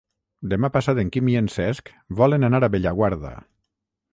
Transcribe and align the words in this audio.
Demà 0.53 0.69
passat 0.77 1.01
en 1.01 1.11
Quim 1.17 1.29
i 1.33 1.37
en 1.41 1.49
Cesc 1.57 1.91
volen 2.21 2.49
anar 2.49 2.63
a 2.65 2.71
Bellaguarda. 2.77 3.35